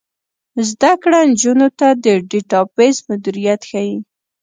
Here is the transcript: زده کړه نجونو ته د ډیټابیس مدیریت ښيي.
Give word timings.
زده 0.69 0.91
کړه 1.01 1.19
نجونو 1.29 1.67
ته 1.79 1.87
د 2.03 2.05
ډیټابیس 2.29 2.97
مدیریت 3.09 3.61
ښيي. 3.69 3.95